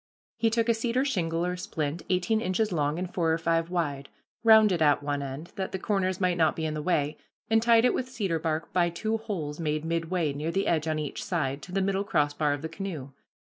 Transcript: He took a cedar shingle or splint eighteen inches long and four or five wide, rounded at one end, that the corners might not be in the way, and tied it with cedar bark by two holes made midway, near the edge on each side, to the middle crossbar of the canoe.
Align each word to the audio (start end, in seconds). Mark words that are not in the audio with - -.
He 0.37 0.49
took 0.49 0.67
a 0.67 0.73
cedar 0.73 1.05
shingle 1.05 1.45
or 1.45 1.55
splint 1.55 2.01
eighteen 2.09 2.41
inches 2.41 2.71
long 2.71 2.97
and 2.97 3.13
four 3.13 3.31
or 3.31 3.37
five 3.37 3.69
wide, 3.69 4.09
rounded 4.43 4.81
at 4.81 5.03
one 5.03 5.21
end, 5.21 5.51
that 5.57 5.73
the 5.73 5.77
corners 5.77 6.19
might 6.19 6.37
not 6.37 6.55
be 6.55 6.65
in 6.65 6.73
the 6.73 6.81
way, 6.81 7.19
and 7.51 7.61
tied 7.61 7.85
it 7.85 7.93
with 7.93 8.09
cedar 8.09 8.39
bark 8.39 8.73
by 8.73 8.89
two 8.89 9.17
holes 9.17 9.59
made 9.59 9.85
midway, 9.85 10.33
near 10.33 10.49
the 10.49 10.65
edge 10.65 10.87
on 10.87 10.97
each 10.97 11.23
side, 11.23 11.61
to 11.61 11.71
the 11.71 11.81
middle 11.83 12.03
crossbar 12.03 12.51
of 12.53 12.63
the 12.63 12.67
canoe. 12.69 13.09